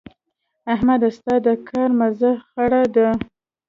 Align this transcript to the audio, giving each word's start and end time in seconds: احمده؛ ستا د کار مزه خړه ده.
احمده؛ 0.73 1.09
ستا 1.17 1.35
د 1.45 1.47
کار 1.67 1.89
مزه 1.99 2.31
خړه 2.47 2.81
ده. 2.95 3.07